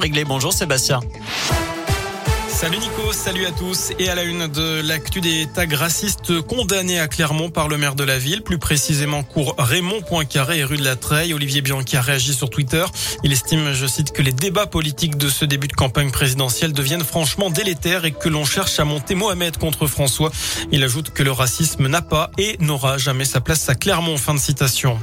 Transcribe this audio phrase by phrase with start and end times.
[0.00, 1.00] Réglé, bonjour Sébastien.
[2.48, 3.90] Salut Nico, salut à tous.
[3.98, 7.94] Et à la une de l'actu des tags racistes condamnés à Clermont par le maire
[7.94, 11.34] de la ville, plus précisément cours Raymond Poincaré et rue de la Treille.
[11.34, 12.86] Olivier Bianchi a réagi sur Twitter.
[13.22, 17.04] Il estime, je cite, que les débats politiques de ce début de campagne présidentielle deviennent
[17.04, 20.32] franchement délétères et que l'on cherche à monter Mohamed contre François.
[20.70, 24.16] Il ajoute que le racisme n'a pas et n'aura jamais sa place à Clermont.
[24.16, 24.98] Fin de citation.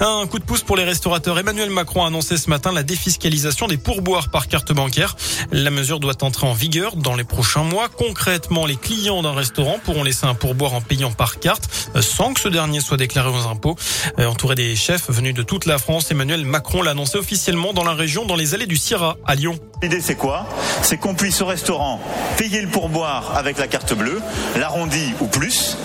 [0.00, 1.38] Un coup de pouce pour les restaurateurs.
[1.38, 5.16] Emmanuel Macron a annoncé ce matin la défiscalisation des pourboires par carte bancaire.
[5.52, 7.88] La mesure doit entrer en vigueur dans les prochains mois.
[7.88, 12.34] Concrètement, les clients d'un restaurant pourront laisser un pourboire en payant par carte euh, sans
[12.34, 13.76] que ce dernier soit déclaré aux impôts.
[14.18, 17.84] Euh, entouré des chefs venus de toute la France, Emmanuel Macron l'a annoncé officiellement dans
[17.84, 19.58] la région, dans les allées du Sierra, à Lyon.
[19.82, 20.46] L'idée c'est quoi?
[20.82, 22.00] C'est qu'on puisse au restaurant
[22.36, 24.20] payer le pourboire avec la carte bleue,
[24.56, 25.76] l'arrondi ou plus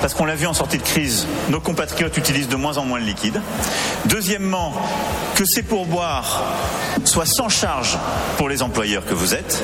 [0.00, 3.00] parce qu'on l'a vu en sortie de crise, nos compatriotes utilisent de moins en moins
[3.00, 3.40] de liquide.
[4.06, 4.74] Deuxièmement,
[5.34, 6.42] que ces pourboires
[7.04, 7.96] soient sans charge
[8.36, 9.62] pour les employeurs que vous êtes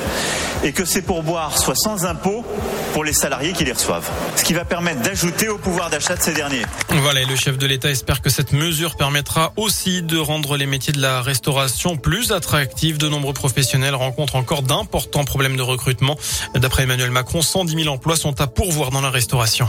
[0.63, 2.45] et que ces pourboires soient sans impôt
[2.93, 4.09] pour les salariés qui les reçoivent.
[4.35, 6.63] Ce qui va permettre d'ajouter au pouvoir d'achat de ces derniers.
[7.01, 10.65] Voilà, et le chef de l'État espère que cette mesure permettra aussi de rendre les
[10.65, 12.97] métiers de la restauration plus attractifs.
[12.97, 16.15] De nombreux professionnels rencontrent encore d'importants problèmes de recrutement.
[16.55, 19.67] D'après Emmanuel Macron, 110 000 emplois sont à pourvoir dans la restauration.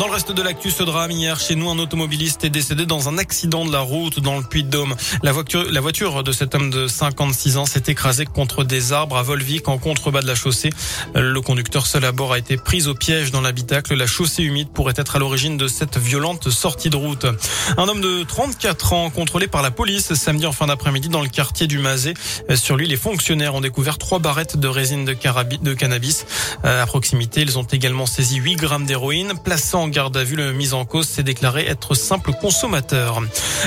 [0.00, 3.10] Dans le reste de l'actu, ce drame hier chez nous, un automobiliste est décédé dans
[3.10, 4.94] un accident de la route dans le Puy-de-Dôme.
[5.22, 9.18] La voiture, la voiture de cet homme de 56 ans s'est écrasée contre des arbres
[9.18, 10.70] à Volvic en contrebas de la chaussée.
[11.14, 13.92] Le conducteur seul à bord a été pris au piège dans l'habitacle.
[13.92, 17.26] La chaussée humide pourrait être à l'origine de cette violente sortie de route.
[17.76, 21.28] Un homme de 34 ans contrôlé par la police samedi en fin d'après-midi dans le
[21.28, 22.14] quartier du Mazet.
[22.54, 26.24] Sur lui, les fonctionnaires ont découvert trois barrettes de résine de, de cannabis.
[26.64, 30.72] À proximité, ils ont également saisi 8 grammes d'héroïne, plaçant garde à vue, le mis
[30.72, 33.20] en cause s'est déclaré être simple consommateur.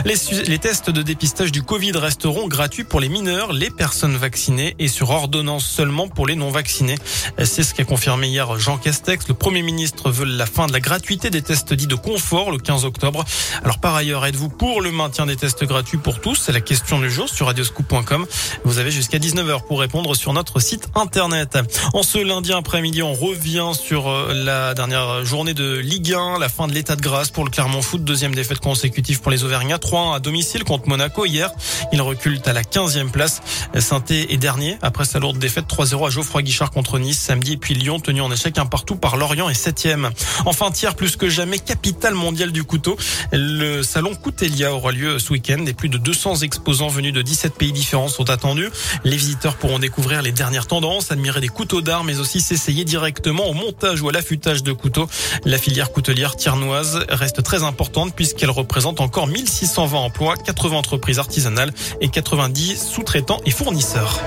[0.06, 0.16] Les,
[0.48, 4.88] les tests de dépistage du Covid resteront gratuits pour les mineurs, les personnes vaccinées et
[4.88, 6.98] sur ordonnance seulement pour les non vaccinés.
[7.44, 9.28] C'est ce qu'a confirmé hier Jean Castex.
[9.28, 12.58] Le Premier ministre veut la fin de la gratuité des tests dits de confort le
[12.58, 13.24] 15 octobre.
[13.64, 16.36] Alors par ailleurs, êtes-vous pour le maintien des tests gratuits pour tous?
[16.36, 18.26] C'est la question du jour sur radioscoop.com.
[18.64, 21.58] Vous avez jusqu'à 19h pour répondre sur notre site internet.
[21.94, 26.68] En ce lundi après-midi, on revient sur euh, la dernière journée de Ligue la fin
[26.68, 30.16] de l'état de grâce pour le Clermont Foot, deuxième défaite consécutive pour les Auvergnats, 3
[30.16, 31.50] à domicile contre Monaco hier.
[31.92, 33.42] Il recule à la 15e place.
[33.80, 37.58] saint est dernier après sa lourde défaite 3-0 à Geoffroy Guichard contre Nice samedi et
[37.58, 40.12] puis Lyon tenu en échec un partout par Lorient et 7e.
[40.46, 42.96] Enfin tiers plus que jamais capitale mondiale du couteau.
[43.32, 47.56] Le salon Coutelia aura lieu ce week-end et plus de 200 exposants venus de 17
[47.56, 48.70] pays différents sont attendus.
[49.04, 53.48] Les visiteurs pourront découvrir les dernières tendances, admirer des couteaux d'art mais aussi s'essayer directement
[53.48, 55.08] au montage ou à l'affûtage de couteaux.
[55.44, 61.72] La filière coutelière tiernoise reste très importante puisqu'elle représente encore 1620 emplois, 80 entreprises artisanales
[62.02, 64.20] et 90 sous-traitants et fournisseurs.